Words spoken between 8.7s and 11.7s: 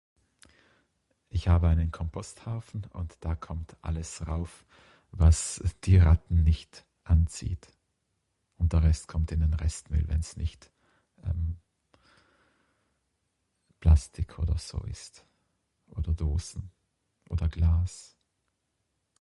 der Rest kommt in den Restmüll wenns nicht ehm